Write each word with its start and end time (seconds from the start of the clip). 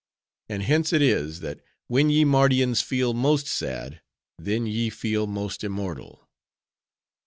And 0.49 0.63
hence 0.63 0.93
it 0.93 1.01
is, 1.03 1.41
that 1.41 1.59
when 1.85 2.09
ye 2.09 2.25
Mardians 2.25 2.81
feel 2.81 3.13
most 3.13 3.45
sad, 3.45 4.01
then 4.39 4.65
ye 4.65 4.89
feel 4.89 5.27
most 5.27 5.63
immortal. 5.63 6.27